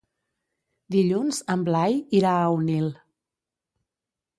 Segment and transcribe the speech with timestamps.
[0.95, 2.93] Dilluns en Blai irà a Onil.